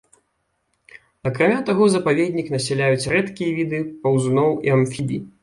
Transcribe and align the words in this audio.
Акрамя 1.29 1.59
таго 1.67 1.89
запаведнік 1.97 2.47
насяляюць 2.55 3.09
рэдкія 3.15 3.53
віды 3.59 3.83
паўзуноў 4.07 4.51
і 4.71 4.77
амфібій. 4.81 5.23